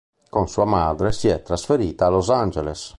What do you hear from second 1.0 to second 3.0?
si è trasferita a Los Angeles.